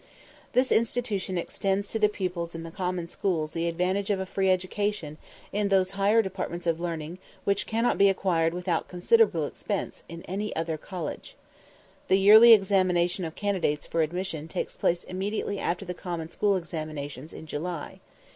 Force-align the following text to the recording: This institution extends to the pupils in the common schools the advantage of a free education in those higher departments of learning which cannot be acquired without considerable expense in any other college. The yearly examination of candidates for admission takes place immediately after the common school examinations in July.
This 0.53 0.71
institution 0.71 1.37
extends 1.37 1.87
to 1.89 1.99
the 1.99 2.09
pupils 2.09 2.55
in 2.55 2.63
the 2.63 2.71
common 2.71 3.07
schools 3.07 3.51
the 3.51 3.67
advantage 3.67 4.09
of 4.09 4.19
a 4.19 4.25
free 4.25 4.49
education 4.49 5.19
in 5.53 5.67
those 5.67 5.91
higher 5.91 6.23
departments 6.23 6.65
of 6.65 6.79
learning 6.79 7.19
which 7.43 7.67
cannot 7.67 7.99
be 7.99 8.09
acquired 8.09 8.51
without 8.51 8.87
considerable 8.87 9.45
expense 9.45 10.01
in 10.09 10.23
any 10.23 10.55
other 10.55 10.75
college. 10.75 11.35
The 12.07 12.17
yearly 12.17 12.51
examination 12.51 13.25
of 13.25 13.35
candidates 13.35 13.85
for 13.85 14.01
admission 14.01 14.47
takes 14.47 14.75
place 14.75 15.03
immediately 15.03 15.59
after 15.59 15.85
the 15.85 15.93
common 15.93 16.31
school 16.31 16.55
examinations 16.55 17.31
in 17.31 17.45
July. 17.45 17.99